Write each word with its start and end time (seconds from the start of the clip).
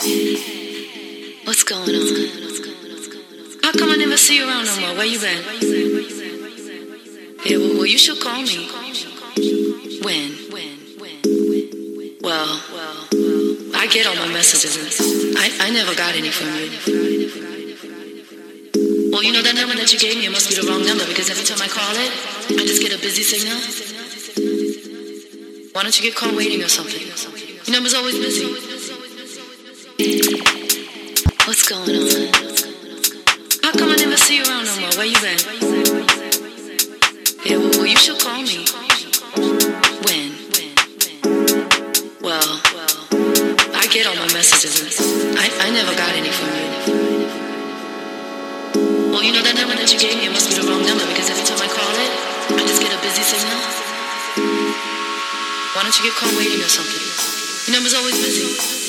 What's 0.00 1.62
going 1.62 1.82
on? 1.82 2.16
How 3.62 3.72
come 3.72 3.90
I 3.90 3.96
never 3.98 4.16
see 4.16 4.38
you 4.38 4.48
around 4.48 4.64
no 4.64 4.80
more? 4.80 4.96
Where 4.96 5.04
you 5.04 5.20
been? 5.20 5.44
Yeah, 7.44 7.58
well, 7.58 7.74
well 7.76 7.84
you 7.84 7.98
should 7.98 8.18
call 8.18 8.40
me. 8.40 8.70
When? 10.00 10.32
Well, 12.22 12.48
I 13.76 13.88
get 13.92 14.06
all 14.06 14.16
my 14.16 14.32
messages. 14.32 15.36
I, 15.36 15.68
I 15.68 15.70
never 15.70 15.94
got 15.94 16.14
any 16.16 16.30
from 16.30 16.48
you. 16.56 16.70
Well, 19.12 19.22
you 19.22 19.34
know 19.34 19.42
that 19.42 19.54
number 19.54 19.76
that 19.76 19.92
you 19.92 19.98
gave 19.98 20.16
me, 20.16 20.24
it 20.24 20.32
must 20.32 20.48
be 20.48 20.54
the 20.54 20.66
wrong 20.66 20.86
number 20.86 21.04
because 21.06 21.28
every 21.28 21.44
time 21.44 21.60
I 21.60 21.68
call 21.68 21.92
it, 21.92 22.10
I 22.58 22.64
just 22.64 22.80
get 22.80 22.96
a 22.96 22.98
busy 22.98 23.22
signal. 23.22 23.60
Why 25.74 25.82
don't 25.82 25.94
you 26.00 26.02
get 26.02 26.16
caught 26.16 26.34
waiting 26.34 26.62
or 26.62 26.68
something? 26.68 27.02
Your 27.66 27.76
number's 27.76 27.92
always 27.92 28.16
busy. 28.16 28.79
What's 30.00 31.68
going 31.68 31.92
on? 31.92 32.32
How 33.60 33.68
come 33.76 33.92
I 33.92 33.96
never 34.00 34.16
see 34.16 34.40
you 34.40 34.44
around 34.48 34.64
no 34.64 34.80
more? 34.80 34.88
Where 34.96 35.04
you 35.04 35.20
been? 35.20 35.36
Yeah, 37.44 37.60
well, 37.60 37.84
you 37.84 38.00
should 38.00 38.16
call 38.16 38.40
me. 38.40 38.64
When? 40.08 40.32
Well, 42.24 42.48
I 43.76 43.84
get 43.92 44.08
all 44.08 44.16
my 44.16 44.32
messages. 44.32 44.96
I, 45.36 45.68
I 45.68 45.68
never 45.68 45.92
got 45.92 46.16
any 46.16 46.32
from 46.32 46.48
you. 46.48 46.96
Well, 49.12 49.22
you 49.22 49.36
know 49.36 49.44
that 49.44 49.52
number 49.52 49.76
that 49.76 49.92
you 49.92 50.00
gave 50.00 50.16
me, 50.16 50.24
it 50.24 50.32
must 50.32 50.48
be 50.48 50.56
the 50.56 50.64
wrong 50.64 50.80
number 50.80 51.04
because 51.12 51.28
every 51.28 51.44
time 51.44 51.60
I 51.60 51.68
call 51.68 51.92
it, 52.00 52.56
I 52.56 52.64
just 52.64 52.80
get 52.80 52.88
a 52.88 53.00
busy 53.04 53.20
signal. 53.20 53.60
Why 55.76 55.84
don't 55.84 55.92
you 55.92 56.08
get 56.08 56.16
caught 56.16 56.32
waiting 56.40 56.64
or 56.64 56.72
something? 56.72 57.68
Your 57.68 57.76
number's 57.76 57.92
always 57.92 58.16
busy. 58.16 58.79